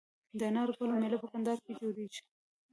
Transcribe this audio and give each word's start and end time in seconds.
د 0.37 0.41
انار 0.49 0.69
ګل 0.77 0.91
میله 1.01 1.17
په 1.21 1.27
کندهار 1.31 1.59
کې 1.65 1.71
جوړیږي. 1.81 2.21